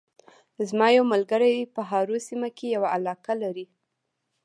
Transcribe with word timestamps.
زما 0.67 0.87
یو 0.97 1.03
ملګری 1.13 1.55
په 1.75 1.81
هارو 1.89 2.17
سیمه 2.27 2.49
کې 2.57 2.65
یوه 2.75 2.87
علاقه 2.95 3.33
لري 3.43 3.65